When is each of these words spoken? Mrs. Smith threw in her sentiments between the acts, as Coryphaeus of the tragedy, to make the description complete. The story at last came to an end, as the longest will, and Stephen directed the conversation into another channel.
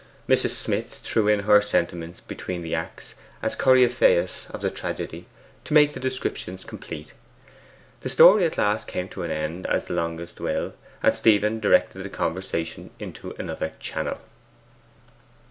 Mrs. 0.27 0.49
Smith 0.53 0.95
threw 1.03 1.27
in 1.27 1.41
her 1.41 1.61
sentiments 1.61 2.21
between 2.21 2.63
the 2.63 2.73
acts, 2.73 3.13
as 3.43 3.53
Coryphaeus 3.55 4.49
of 4.49 4.63
the 4.63 4.71
tragedy, 4.71 5.27
to 5.63 5.75
make 5.75 5.93
the 5.93 5.99
description 5.99 6.57
complete. 6.57 7.13
The 7.99 8.09
story 8.09 8.45
at 8.45 8.57
last 8.57 8.87
came 8.87 9.09
to 9.09 9.21
an 9.21 9.29
end, 9.29 9.67
as 9.67 9.85
the 9.85 9.93
longest 9.93 10.39
will, 10.39 10.73
and 11.03 11.13
Stephen 11.13 11.59
directed 11.59 12.01
the 12.01 12.09
conversation 12.09 12.89
into 12.97 13.35
another 13.37 13.73
channel. 13.79 14.19